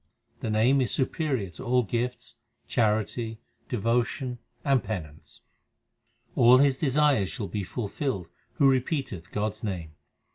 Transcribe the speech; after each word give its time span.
The 0.39 0.49
Name 0.49 0.81
is 0.81 0.89
superior 0.89 1.51
to 1.51 1.63
all 1.63 1.83
gifts, 1.83 2.39
charity, 2.67 3.37
devotion, 3.69 4.39
and 4.65 4.83
penance. 4.83 5.41
All 6.35 6.57
his 6.57 6.79
desires 6.79 7.29
shall 7.29 7.47
be 7.47 7.61
fulfilled 7.61 8.27
who 8.53 8.67
repeateth 8.67 9.31
God 9.31 9.51
s 9.51 9.63
name. 9.63 9.91